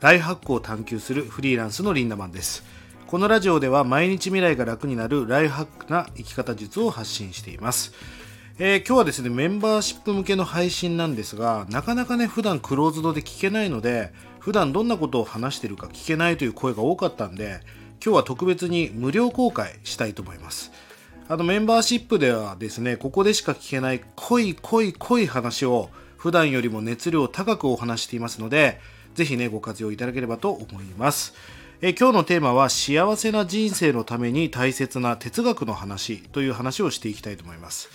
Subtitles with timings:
[0.00, 2.64] 大発行を探求するフリーランスのリンダマンです
[3.06, 7.92] このラジオでは毎日未来が楽になるライフハックな生き方術を発信しています
[8.58, 17.60] えー、今日はですね、メンバーシップ向けの配信なんですが、なかなかね、普段クローズドで聞けないので、普段どんなことを話してるか聞けないという声が多かったんで、
[18.02, 20.72] 今日は特別に無料公開したいと思います。
[21.28, 28.80] あのメンバーシップではですね、ここでしか聞けない濃い濃い濃い話を普段よりも熱量高くお話していますので、
[29.16, 31.32] ぜひね、ご活用いただければと思います。
[31.80, 37.88] え今日のテーマは幸せな人生のために大切な哲学の話という話をしていきたいと思います。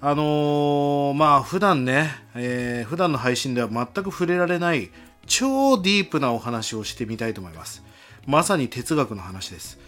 [0.00, 4.90] あのー、まあ普段ね、えー、普段の配信では全く触れられない
[5.26, 7.82] 超ディープなお話をしてみたいと思います。
[8.24, 9.78] まさに哲学の話です。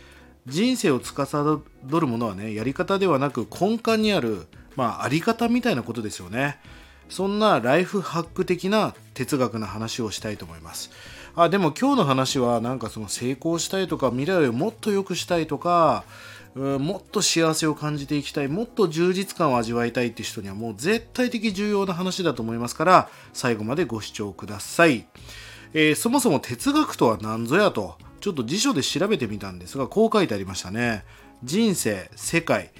[0.47, 6.59] 人生を司るものはね、やり方ではなく根幹にある、まあ、あり方みたいなことですよね。
[7.11, 10.91] そんなライフハック的な哲学の話をしたいと思います。
[11.37, 16.05] あ、でも今日の話はなんかその成功したいとか未来をもっと良くしたいとか、
[16.55, 25.07] もっと幸せを感じていきたい、もっと充実感を味わいたいって人にはもう絶対的重要な話だと思いますから、最後までご視聴ください。
[25.73, 31.05] えー、そもそも哲学とは何ぞやとちょっと辞書で調べてみたんですがこう書いてありましたね
[31.43, 32.71] 人生世界、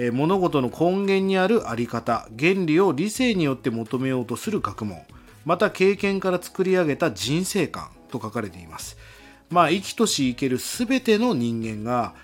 [0.00, 5.02] えー、物事の根源にあるあり方原理を理性によって求めようとする学問
[5.44, 8.96] また経験から作り上げた人生観と書かれています。
[9.50, 12.14] まあ生きとし生ける全ての人間が、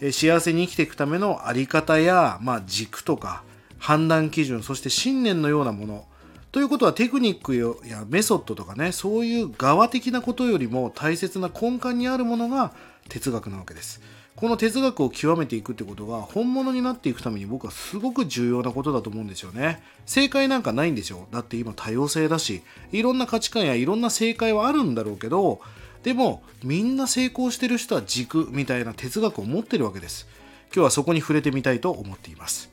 [0.00, 3.42] えー、幸せに生きていくためのあり方や、まあ、軸とか
[3.78, 6.04] 判断基準そして信念のようなもの
[6.52, 12.72] ということはテクニックやメソッドとかねそういう側的なことよりも大切な根幹にあるものが
[13.10, 14.00] 哲学なわけです。
[14.36, 19.82] この哲学を極めていくってことが本物になっていくために僕はすごく重要なことだと思うんですよね。
[20.06, 25.60] 正解なんかないんですよだって今多様性だしいろんな価値観やいろんな正解はあるんだろうけど
[26.02, 30.26] でもみんな成功してる人は軸みたいな哲学を持ってるわけです。
[30.72, 32.70] 今日はそこに触れてみたいと思っています。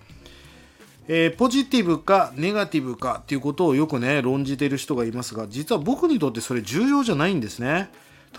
[1.10, 7.90] えー、ポジティブかネガティブかっていうことをよくね論じている人がいますが実は僕にとってそれ重要じゃないんですね。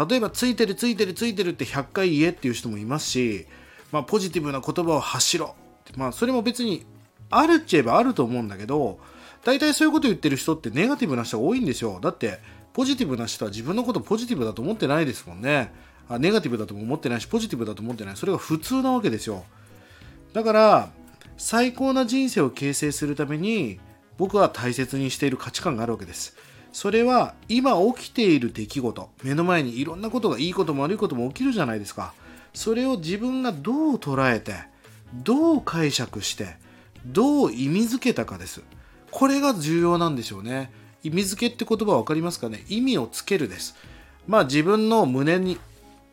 [0.07, 3.47] 例えばついてるついてるついてるって100回言えっていう人もいますし、
[3.91, 5.55] まあ、ポジティブな言葉を発しろ。
[5.97, 6.85] まあそれも別に
[7.31, 8.99] あるっちゃえばあると思うんだけど
[9.45, 11.99] 大体そういうこと言ってる人ってネガティブな人が多いんですよ。
[12.01, 12.39] だって
[12.73, 15.73] ポジティブな人は自分のことポジティブだと思ってないですもんね。
[16.09, 18.17] あネガティブだとも思ってないしポジティブだと思ってない。
[18.17, 19.45] それが普通なわけですよ。
[20.33, 20.91] だから
[21.37, 23.81] 最高な人生を形成するために
[24.19, 26.37] 僕は大切にしている価値観があるわけです。
[26.73, 32.13] それは今起きている出来事目の前にいろんなことがいいことも悪いことも起きるじゃないですか。
[32.55, 34.55] それを自分がどう捉えて
[35.13, 36.57] どう解釈して
[37.07, 38.63] どう意味づけたかです。
[39.11, 40.71] これが重要なんですよね。
[41.03, 42.65] 意味付けって言葉分かりますかね？
[42.69, 43.77] 意味をつけるです。
[44.27, 45.59] まあ自分の胸に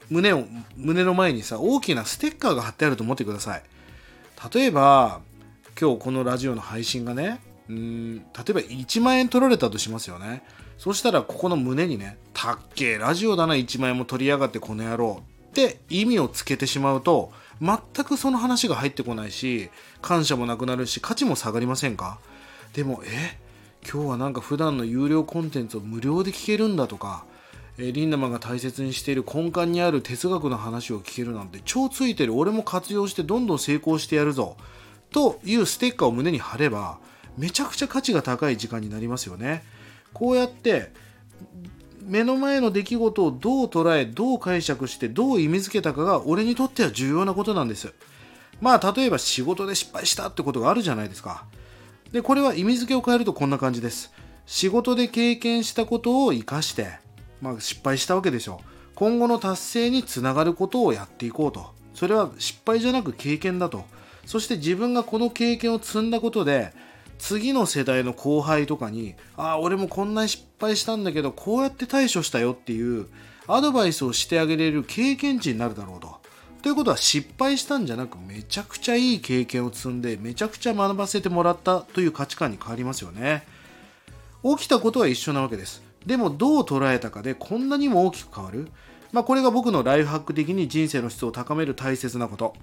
[0.09, 0.45] 胸を
[0.77, 3.63] 胸の前にさ大きなステッカーが貼ってあると思ってください。
[4.53, 5.22] 例えば
[5.79, 10.44] 今日このラジオの配信がねうん例えば1万円取られたとしますよね。
[10.78, 17.31] そしたらここの胸にね「たっけえラジオだな1万円も取りやがってこの野郎」って意味をつけてしまうと
[17.62, 19.70] 全くその話が入ってこないし
[20.02, 22.20] 感謝もなくなるし価値も下がりませんか？
[22.74, 23.40] でもえ？
[23.90, 27.24] 今日はなんか普段の有料コンテンツを無料で聞けるんだとか
[27.78, 34.58] えリンダマンが大切にしている根幹にある哲学の話を聞けるなんて超ついてる俺も活用してどんどん成功してやるぞ
[35.12, 36.97] というステッカーを胸に貼れば
[37.38, 39.63] めちゃくちゃ価値が高い時間になりますよね。
[40.13, 40.91] こうやって
[42.01, 47.94] 目の前の出来事をどう捉えどう解釈してどう意味付けたかが俺にとっては重要なことなんです。
[48.62, 51.46] まあ例えば仕事で失敗したってことがあるじゃないですか。
[52.12, 54.13] でこれは意味付けを変えるとこんな感じです。
[54.46, 57.06] 仕事で経験したことを生かして
[57.41, 58.69] まあ、失敗したわけでしょう。
[58.96, 61.73] 今後の達成につながることをやっていこうと。
[61.94, 63.85] それは失敗じゃなく経験だと。
[64.25, 66.73] そして自分がこの経験を積んだことで
[67.18, 73.08] 次の世代の後輩とかにああ俺もこんなに失敗したんだけどこうやって対処したよっていう
[73.47, 76.20] アドバイスをしてあげれる経験値になるだろうと。
[76.64, 83.46] ということは失敗したんじゃなくめちゃくちゃいい経験を積んでめちゃくちゃ学ばせてもらったという価値観に変わりますよね。
[84.44, 85.85] 起きたことは一緒なわけです。
[86.06, 88.68] でもどう捉えたかでこんなにも大きく変わる、
[89.11, 92.56] まあ、これが僕のライフハック的に人生の質を高める大切なこと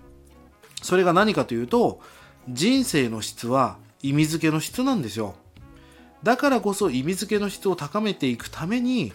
[0.83, 2.01] それが何かというと
[2.49, 5.35] 人生の質は意味付けの質なんですよ。
[6.23, 9.13] だからこそ意味付けの質を高めていくために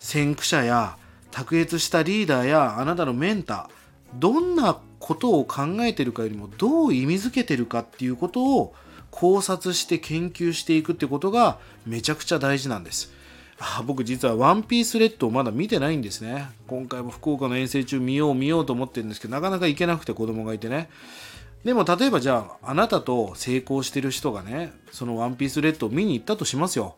[0.00, 0.96] 先駆者や
[1.30, 3.68] 卓越したリーダーやあなたのメンター
[4.14, 8.74] どんなことを考えてるかよりもどう意味付けてるかっていうことを
[9.10, 13.12] 考察して研究していくってことがめちゃくちゃ大事なんです。
[13.60, 16.48] あ僕実はワンピースレッドをまだ見てないんですね。
[16.66, 20.88] 今回も福岡の遠征中見よう見ようと思ってるんですけどなかなか行けなくて子供がいてね。
[21.64, 26.96] でも例えばじゃああなたと成功してる人がねそのワンピースレッドを見に行ったとしますよ。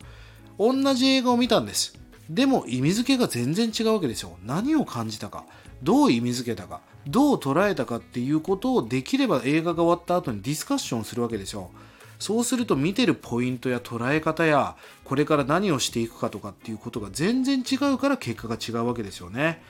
[0.59, 1.99] 同じ映画を見たんです。
[2.29, 4.37] でも意味付けが全然違うわけですよ。
[4.45, 5.45] 何を感じたか。
[5.83, 6.81] どう意味付けたか。
[7.07, 11.71] どう捉えたかっていうことをできれば映画が終わった後にディスカッションするわけですよ。
[12.19, 19.63] そうすると見てるポイントや捉え方やこれから何をしていくかとかっていうことが全然違うから結果が違うわけですよね。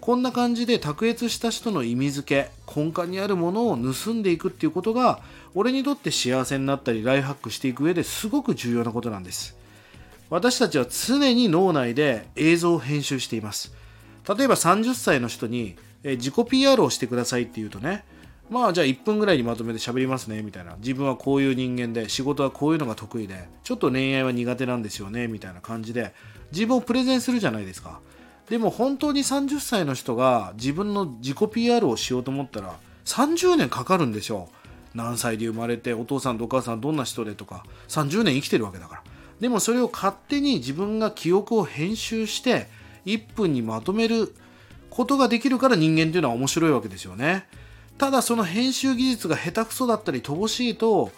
[0.00, 5.20] こんな感じで卓越した人の意味付け根幹にあるものを盗んでいくっていうことが
[5.54, 9.56] 俺にとって幸せになったりライフハックしていく上ですごく重要なことなんです。
[10.28, 13.72] 私たちは常に脳内で映像を編集しています。
[14.28, 18.04] 例えば30歳の人に自己 PR をしてくださいって言うとね
[18.50, 20.76] まあじゃあ1分ぐらいにまとめて喋りますねみたいな。
[20.78, 26.14] 自分はこういう人間で仕事はこういうのが得意でちょっと恋愛は苦手なんですよねみたいな感じで
[26.52, 28.00] 自分をプレゼンするじゃないですか。
[28.48, 34.48] でも本当に30歳の人が自分の自己 PR をしようと思ったら30年かかるんですよ
[34.96, 37.64] 何歳で生まれてお父さんとお母さんどんな人でとか。
[37.88, 39.02] 30年生きてるわけだから。
[39.40, 42.68] でもそれを勝手に自分が記憶を編集して
[43.04, 44.34] 1分にまとめる
[44.88, 47.46] ことができるから人間っていうのは面白いわけですよね。
[47.98, 51.10] ただその編集技術が下手くそだったり乏しいと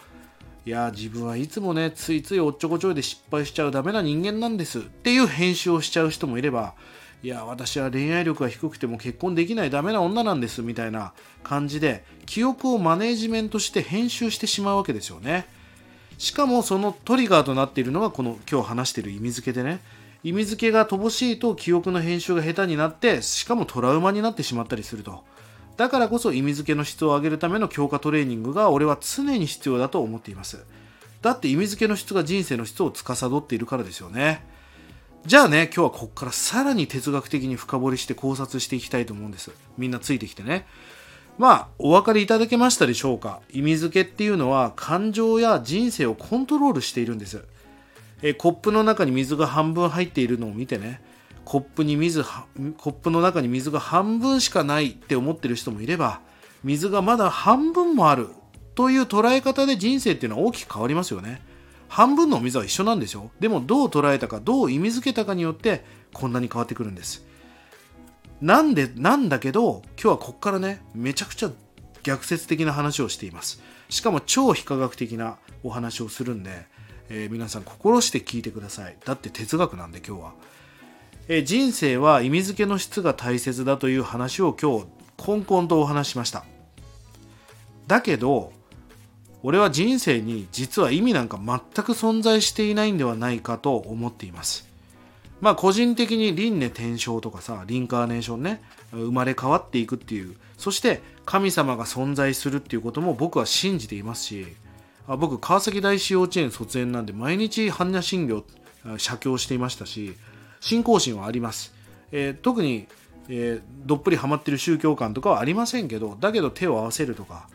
[0.67, 6.75] いや自分はいつもねついついおっちょこちょいで失敗しちゃうダメな人間なんですっていう編集をしちゃう人もいれば
[7.23, 11.13] いや私は恋愛力が低くても結婚できないダメな女なんですみたいな
[11.43, 15.47] 感じで記憶をマネージメントして編集してしまうわけですよね。
[16.17, 19.81] しかもそのトリガーとなっているのがこの今日話している意味付けでね。
[20.25, 25.25] 意味付けが乏しいと記憶の編集が下手になってしかもトラウマになってしまったりすると。
[25.77, 30.65] だからこそ意味付けの質を上げるための強化トレーニングが俺は常に必要だと思っています。
[31.23, 34.45] だって意味付けの質が人生の質を司っているからですよね。
[35.27, 39.51] じゃあね今日はここからさらに哲学的に深掘りして考察していきたいと思うんです。
[39.77, 40.67] みんなついてきてね。
[41.37, 43.41] まあお分かりいただけましたでしょうか？
[43.53, 47.45] 意味付けっていうのは感情や人生をコントロールしているんです。
[48.23, 51.01] えコップの中に水が半分入っているのを見てね。
[51.45, 52.31] コップに水コ
[52.91, 56.21] ップの中に水が半分しかないって思ってる人もいれば
[56.63, 58.29] 水がまだ半分もある
[58.75, 61.41] という捉え方で人生っていうのは大きく変わりますよね。
[61.89, 67.27] 半分のお水は一緒なんですよでもどう捉えたかどう意味付けたかによってこんなに変わってくるんです。
[68.41, 71.51] なんでなんだけど今日はこっからねめちゃくちゃ
[72.03, 73.61] 逆説的な話をしています。
[73.89, 76.67] しかも超非科学的なお話をするんで、
[77.09, 78.97] えー、皆さん心して聞いてください。
[79.05, 80.33] だって哲学なんで今日は。
[81.31, 84.87] え人生は意味付けの質が大切だという話を今日
[85.19, 86.45] コンコンとお話しました。
[87.87, 88.53] だけど
[89.43, 94.69] 俺は人生に実は意味なんか全く存在していないんではないかと思っています。
[95.41, 100.37] まあ個人的に輪廻転生とかさリンカーネーションね生まれ変わっていくっていう。
[100.59, 104.47] そして神様が存在するっていうことも僕は信じていますし
[105.07, 108.45] あ僕川崎大師幼稚園卒園なんで毎日般若心経
[108.99, 110.15] 写経していましたし
[110.61, 111.75] 信仰心はあります、
[112.11, 112.89] えー、特に、
[113.29, 117.49] えー、どっぷりハマってる宗教観とかはありませんけどだけど手を合わせるとか、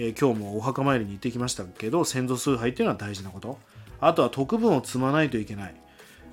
[0.00, 3.58] えー、今日もお墓参りに行ってきましたけど先祖崇拝っていうのは大事なこと。
[4.00, 5.74] あとは徳分を積まないといけない。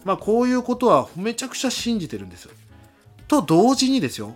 [0.04, 2.48] まあこういうことはめちゃくちゃ信じてるんです
[3.28, 4.36] と同時にですよ。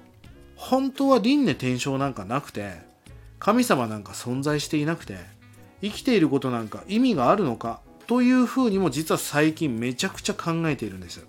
[0.55, 2.73] 本当は輪廻転生なんかなくて
[3.37, 5.17] 神様なんか存在していなくて
[5.81, 11.23] 生きていることなんか意味があるのかというふうにも実は最近めちゃくちゃ考えているんです。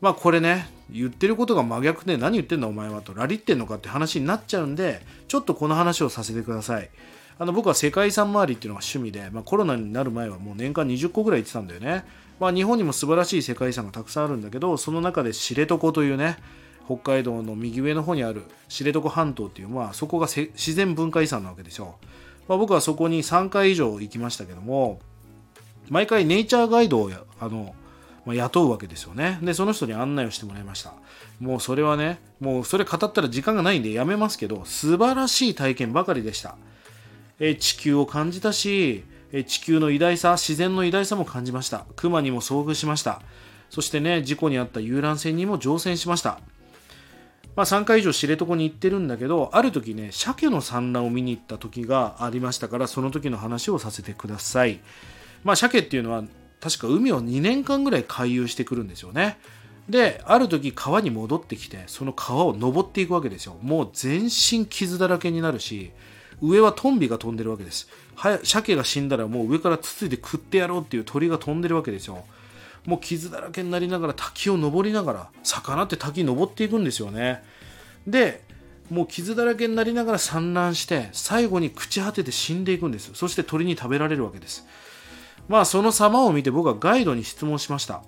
[0.00, 6.90] まあこれね言ってることが真逆で何言ってんだお前はとラリってんのかって話になっちゃうんでちょっとこの話をさせてください。
[7.38, 12.04] あの僕は世界遺産周りっていうのが趣味で、まあ、コロナになる前はもう年間20個ぐらい行ってたんだよね、
[12.38, 16.36] まあ、日本にも素晴らしい世界遺産がたくさんあるんだけどその中で知床というね
[16.86, 21.96] 北海道の右上の方にある知床半島っていう、まあ、そこが自然文化遺産なわけですよ、
[22.48, 25.00] まあ、僕はそこに3回以上行きましたけども
[25.88, 27.74] 毎回ネイチャーガイドをあの
[28.24, 29.38] まあ、雇うわけですよね。
[29.42, 30.92] で、その人に案内をしてもらいました。
[31.40, 36.56] もうそれはね、もうそれ語ったら時間がないんでやめますけど、素晴らしい体験ばかりでした。
[37.40, 41.86] え地球を感じたし、え地球の偉大さ、自然の偉大さも感じました。
[41.96, 43.20] 熊にも遭遇しました。
[43.70, 46.38] そしてね、事故に遭った遊覧船にも乗船しました。
[47.56, 54.80] まあ、3回以上知床に行ってるんだけど、ある時ね、鮭の産卵を見に行った時がありましたから、その時の話をさせてください。
[55.44, 56.24] まあ、鮭っていうのは
[56.62, 59.36] 確か海を2年間ぐらい回遊してくるんですよね。
[59.88, 63.56] である時川に戻ってきてその川を登っていくわけですよ。
[63.62, 65.90] もう全身傷だらけになるし
[66.40, 67.88] 上はトンビが飛んでるわけです。
[68.14, 72.24] は鮭が死んだらもう上からつついて食ってやろうっていう鳥が飛んでるわけですよ。
[72.86, 77.42] もう傷だらけになりながら滝を登りながら魚って滝登っていくんですよね。
[78.06, 78.42] で
[78.88, 83.10] もう傷だらけになりながら産卵して最後に朽ち果てて死んでいくんです。
[83.14, 84.64] そして鳥に食べられるわけです。
[85.48, 88.02] まあその様を見て僕はガイドに質問しました。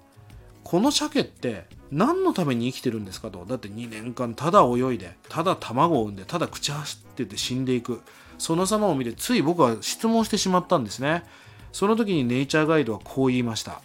[0.62, 3.44] この鮭って何のために生きてるんですかと。
[3.46, 6.84] だって2年間ただ泳いでただ卵を産んでただ朽ち果
[7.16, 8.00] てて死んでいく。
[8.38, 11.22] その様を見てつい僕は質問してしまったんですね。
[11.72, 13.80] その時にネイチャーガイドはこう言いました。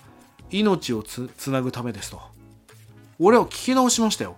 [0.52, 2.22] 命をつなぐためですと。
[3.20, 4.38] 俺は聞き直しましたよ。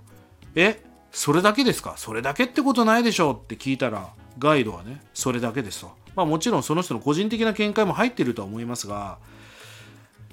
[0.55, 1.93] えそれだけですか？
[1.97, 3.31] それだけってことないでしょ？
[3.31, 6.00] って聞いたらガイドはねそれだけですと。
[6.15, 9.17] まあもちろんその人の個人的な見解も入っているとは思いますが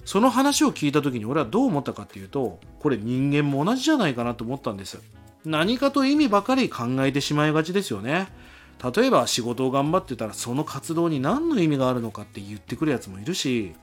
[0.04, 4.99] その話を聞いた時に俺はどう思ったかっていうとこれ人間も同じじゃないかなと思ったんです。
[5.44, 8.28] 何かと意味ばかり考えてしまいがちですよね。
[8.94, 13.75] 例えば仕事を頑張ってたらその活動に何の意味があるのかって言ってくるやつもいるし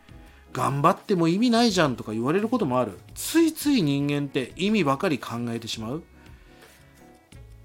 [0.53, 2.97] 頑張っても意味ないじゃんとか言われることもある。
[3.13, 6.03] ついつい人間って意味ばかり考えてしまう。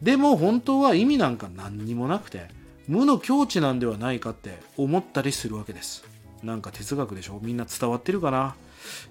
[0.03, 2.49] でも本当は意味なんか何にもなくて
[2.91, 6.05] 無の境地なんではないかって思ったりするわけです。
[6.43, 7.39] なんか哲学でしょ？
[7.41, 8.57] みんな伝わってるかな？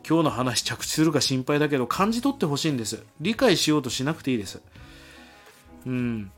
[0.05, 3.01] 今日の話着地するか心配だけど感じ取ってほしいんです。
[3.21, 4.62] 理解しようとしなくていいです。
[5.86, 6.29] うん。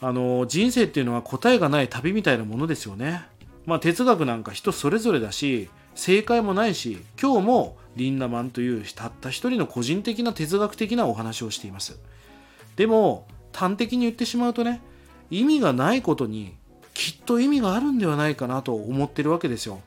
[0.00, 3.26] あの人生っていうのは答えがない旅みたいなものですよね。
[3.66, 11.98] まあ哲学なんか人それぞれだし正解もないし今日もリンナマンというたった一人の個人的な哲学的なお話をしています。
[12.76, 14.80] でも端的に言ってしまうとね
[15.30, 16.58] 意味がないことに
[17.00, 19.80] きっと意味があるんではないかなと思ってるわけですよ。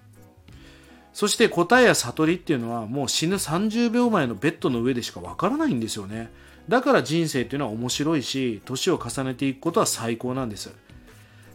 [1.14, 6.32] そして答えや悟りっていうのはもう死ぬ30秒前のベッドの上でしかわからないんですよね。
[6.68, 10.74] だから人生っていうのは面白いし年を重ねていくことは最高なんです。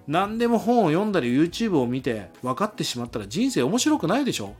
[0.06, 4.54] 何でも本を読んだり YouTube を見て分かってしまったら人生面白くないでしょ。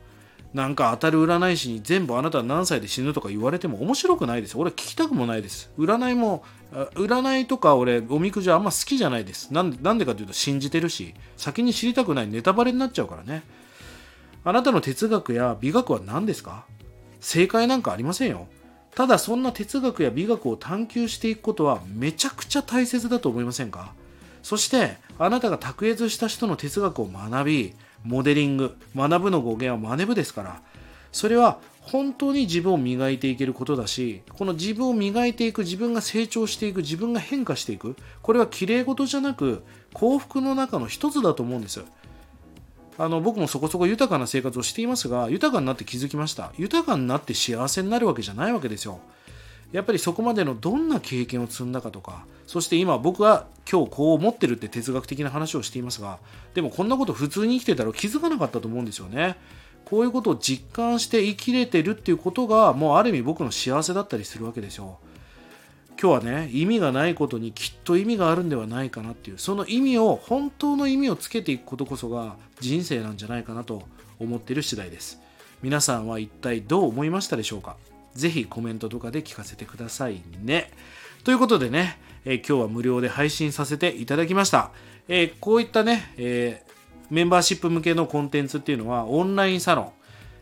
[0.52, 4.58] なんか当たる占い師に全部あなたは何歳で死ぬとか言われても面白くないです。
[4.58, 5.70] 俺は聞きたくもないです。
[5.78, 9.52] 占いも占いとか俺おみくじあんま好きじゃないです。
[9.52, 13.42] なんでなんでかというと信じてるし先に知りたくないネタバレになっちゃうからね。
[14.44, 16.64] あなたの哲学や美学は何ですか？
[17.20, 18.46] 正解なんかありませんよ。
[18.94, 23.92] ただそんな哲学や美学を探求していくことはめちゃくちゃ大切だと思いませんか？
[24.42, 30.62] そしてあなたが卓越した人の哲学を学びモデリング学ぶの語源は真似部ですから
[31.12, 39.62] それは本当に自分を磨いていけることだしこの自分を磨いていく自分が成長していく自分が変化していくこれは綺麗事じゃなく
[39.94, 41.82] 幸福の中の一つだと思うんです
[42.98, 46.52] あの僕もそこそこ豊かな生活をしていますが豊かになって気づきました。
[46.58, 48.98] 豊かになって幸せになるわけじゃないわけですよ。
[49.70, 56.18] やっぱりそこまでのどんな経験を積んだかとかそして今僕は今日こう思ってるって哲学的な話をしていますが
[56.54, 59.36] でもこんなこと普通に生きてたら気づかなかったと思うんですよね。
[59.84, 64.98] こういうことを実感して生きれてるっていうことがもうある意味僕の幸せだったりするわけですよ
[66.00, 73.82] 今日はね意味がないことにきっと意味があるんではないかなっていうその意味を本当の意味をつけていくことこそが人生なんじゃないかなと
[74.18, 75.20] 思っている次第です
[75.62, 77.76] 皆さんは一体どう思いましたでしょうか？
[78.14, 80.70] ぜひコメントとかで聞かせてくださいね。
[81.24, 84.70] ということでね、えー、今日は無料で配信させていただきました。
[85.08, 86.72] えー、こういったね、えー、
[87.10, 89.92] メンバーシップ向けのコンテンツっていうのはオンラインサロン、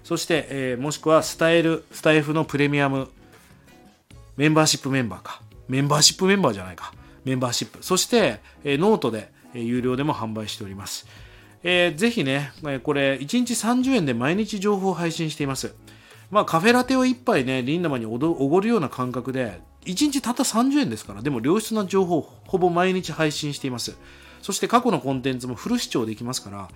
[0.04, 3.08] そして、えもしくはスタイル、スタエフのプレミアム、
[4.36, 5.42] メンバーシップメンバーか。
[5.68, 6.92] メンバーシップメンバーじゃないか。
[7.24, 7.78] メンバーシップ。
[7.82, 11.06] そして、えノートで、え有料でも販売しております。
[11.64, 12.52] えー、ぜひね、
[12.84, 15.74] これ1日30円で毎日情報を配信しています。
[16.30, 23.96] まあカフェラテを1杯ね、リンダマにおごるような感覚で、1日たった30円ですから、でも良質な情報をほぼ毎日配信しています。
[24.46, 26.68] そして過去のコンテンツもフル視聴できますから、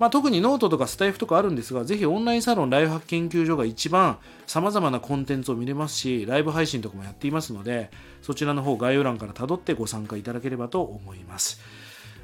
[0.00, 11.60] まあ、特にノートとかスタエフとかあるんですが、ぜひオンラインサロンライフハック研究所が一番様々なコンテンツを見れますし、ライブ配信とかもやっていますので、そちらの方概要欄から辿ってご参加いただければと思います。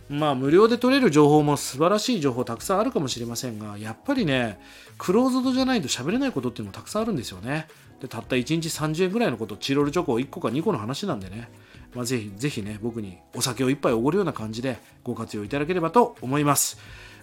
[0.09, 4.59] まあ無料で取れる情報も素晴らしい情報たくさんあるかもしれませんが、やっぱりね、
[4.99, 7.69] クローズドじゃないと喋れないことっていうのもたくさんあるんですよね。
[8.01, 11.49] で、たった1日30円ぐらいのこと、チロルチョコ1個か2個の話なんでね、
[11.95, 16.79] まあ、ぜひ、ぜひね、僕にお酒を一杯おごるような感じでご活用いただければと思います。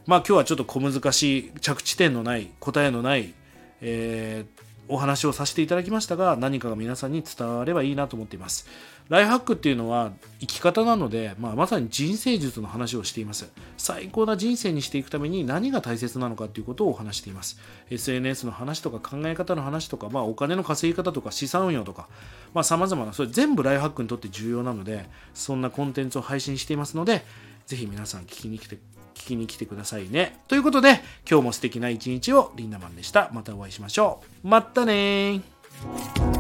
[0.05, 3.33] まあ今日はちょっと小難しい着地点のない答えのない、
[3.81, 8.67] えー、お話をさせていただきましたが何かが皆さんに伝わればいいなと思っています
[9.07, 17.59] ライフハックっていうのは生き方なので、まあ、まさに人生術の話をしています最高な人生にしていくために何が大切なのかということをお話しています
[17.89, 22.07] SNS の話とか考え方の話とか、まあ、お金の稼ぎ方とか資産運用とか
[22.63, 27.23] さまざ、まなそれ全部ライフハックにとって重要なのでそんなコンテンツを配信していますので
[27.67, 28.77] ぜひ皆さん聞きに来て
[29.15, 30.37] 聞きに来てくださいね。
[30.47, 33.31] ということで、今日も素敵な一日をリンダマンでした。
[33.33, 34.47] またお会いしましょう。
[34.47, 36.34] またねー。